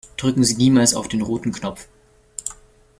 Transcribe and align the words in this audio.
Drücken 0.17 0.43
Sie 0.43 0.55
niemals 0.55 0.95
auf 0.95 1.09
den 1.09 1.21
roten 1.21 1.51
Knopf! 1.51 1.87